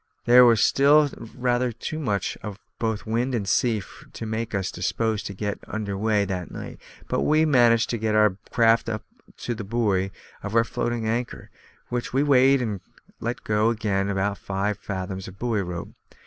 There 0.25 0.45
was 0.45 0.63
still 0.63 1.11
rather 1.35 1.71
too 1.71 1.99
much 1.99 2.35
of 2.41 2.57
both 2.79 3.05
wind 3.05 3.35
and 3.35 3.47
sea 3.47 3.83
to 4.13 4.25
make 4.25 4.55
us 4.55 4.71
disposed 4.71 5.27
to 5.27 5.35
get 5.35 5.59
under 5.67 5.95
way 5.95 6.25
that 6.25 6.49
night, 6.49 6.79
but 7.07 7.21
we 7.21 7.45
managed 7.45 7.91
to 7.91 7.99
get 7.99 8.13
the 8.13 8.35
craft 8.49 8.89
up 8.89 9.03
to 9.41 9.53
the 9.53 9.63
buoy 9.63 10.11
of 10.41 10.55
our 10.55 10.63
floating 10.63 11.07
anchor, 11.07 11.51
which 11.89 12.13
we 12.13 12.23
weighed 12.23 12.63
and 12.63 12.81
let 13.19 13.43
go 13.43 13.69
again 13.69 14.07
with 14.07 14.37
five 14.39 14.79
fathoms 14.79 15.27
of 15.27 15.37
buoy 15.37 15.61
rope. 15.61 15.89